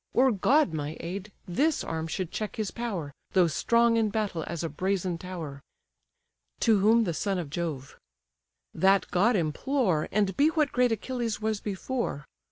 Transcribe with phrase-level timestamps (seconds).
[0.13, 4.63] Were God my aid, this arm should check his power, Though strong in battle as
[4.63, 5.61] a brazen tower."
[6.61, 7.99] To whom the son of Jove:
[8.73, 12.25] "That god implore, And be what great Achilles was before.